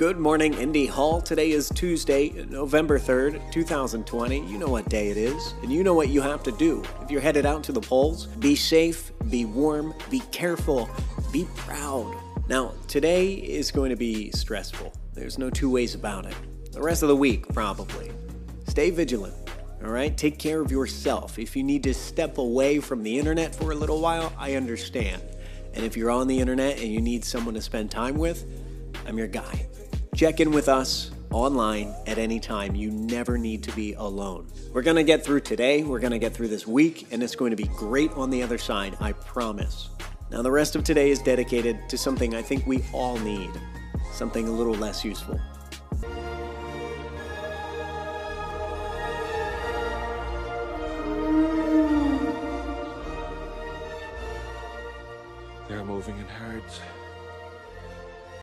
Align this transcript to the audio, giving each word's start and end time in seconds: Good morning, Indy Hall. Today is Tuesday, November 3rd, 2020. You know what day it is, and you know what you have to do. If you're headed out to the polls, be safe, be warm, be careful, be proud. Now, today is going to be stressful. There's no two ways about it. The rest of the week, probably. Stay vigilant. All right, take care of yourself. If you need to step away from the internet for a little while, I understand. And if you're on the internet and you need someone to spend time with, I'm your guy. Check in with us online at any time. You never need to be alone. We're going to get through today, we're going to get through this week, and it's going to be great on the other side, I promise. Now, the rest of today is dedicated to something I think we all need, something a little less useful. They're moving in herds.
Good 0.00 0.18
morning, 0.18 0.54
Indy 0.54 0.86
Hall. 0.86 1.20
Today 1.20 1.50
is 1.50 1.68
Tuesday, 1.68 2.30
November 2.48 2.98
3rd, 2.98 3.52
2020. 3.52 4.50
You 4.50 4.56
know 4.56 4.66
what 4.66 4.88
day 4.88 5.10
it 5.10 5.18
is, 5.18 5.52
and 5.62 5.70
you 5.70 5.84
know 5.84 5.92
what 5.92 6.08
you 6.08 6.22
have 6.22 6.42
to 6.44 6.52
do. 6.52 6.82
If 7.02 7.10
you're 7.10 7.20
headed 7.20 7.44
out 7.44 7.62
to 7.64 7.72
the 7.72 7.82
polls, 7.82 8.24
be 8.24 8.56
safe, 8.56 9.12
be 9.28 9.44
warm, 9.44 9.92
be 10.08 10.20
careful, 10.32 10.88
be 11.30 11.46
proud. 11.54 12.16
Now, 12.48 12.72
today 12.88 13.34
is 13.34 13.70
going 13.70 13.90
to 13.90 13.96
be 13.96 14.30
stressful. 14.30 14.90
There's 15.12 15.36
no 15.36 15.50
two 15.50 15.68
ways 15.68 15.94
about 15.94 16.24
it. 16.24 16.34
The 16.72 16.80
rest 16.80 17.02
of 17.02 17.10
the 17.10 17.16
week, 17.16 17.46
probably. 17.52 18.10
Stay 18.68 18.88
vigilant. 18.88 19.34
All 19.84 19.90
right, 19.90 20.16
take 20.16 20.38
care 20.38 20.62
of 20.62 20.70
yourself. 20.70 21.38
If 21.38 21.54
you 21.54 21.62
need 21.62 21.82
to 21.82 21.92
step 21.92 22.38
away 22.38 22.80
from 22.80 23.02
the 23.02 23.18
internet 23.18 23.54
for 23.54 23.72
a 23.72 23.74
little 23.74 24.00
while, 24.00 24.32
I 24.38 24.54
understand. 24.54 25.20
And 25.74 25.84
if 25.84 25.94
you're 25.94 26.10
on 26.10 26.26
the 26.26 26.40
internet 26.40 26.78
and 26.78 26.90
you 26.90 27.02
need 27.02 27.22
someone 27.22 27.52
to 27.52 27.60
spend 27.60 27.90
time 27.90 28.16
with, 28.16 28.46
I'm 29.06 29.18
your 29.18 29.28
guy. 29.28 29.66
Check 30.20 30.38
in 30.40 30.50
with 30.50 30.68
us 30.68 31.12
online 31.32 31.94
at 32.06 32.18
any 32.18 32.38
time. 32.38 32.74
You 32.74 32.90
never 32.90 33.38
need 33.38 33.62
to 33.62 33.72
be 33.72 33.94
alone. 33.94 34.48
We're 34.70 34.82
going 34.82 34.98
to 34.98 35.02
get 35.02 35.24
through 35.24 35.40
today, 35.40 35.82
we're 35.82 35.98
going 35.98 36.10
to 36.10 36.18
get 36.18 36.34
through 36.34 36.48
this 36.48 36.66
week, 36.66 37.06
and 37.10 37.22
it's 37.22 37.34
going 37.34 37.52
to 37.52 37.56
be 37.56 37.68
great 37.68 38.12
on 38.12 38.28
the 38.28 38.42
other 38.42 38.58
side, 38.58 38.98
I 39.00 39.12
promise. 39.12 39.88
Now, 40.30 40.42
the 40.42 40.50
rest 40.50 40.76
of 40.76 40.84
today 40.84 41.08
is 41.08 41.20
dedicated 41.20 41.88
to 41.88 41.96
something 41.96 42.34
I 42.34 42.42
think 42.42 42.66
we 42.66 42.84
all 42.92 43.16
need, 43.20 43.48
something 44.12 44.46
a 44.46 44.52
little 44.52 44.74
less 44.74 45.06
useful. 45.06 45.40
They're 55.66 55.82
moving 55.82 56.18
in 56.18 56.26
herds. 56.26 56.78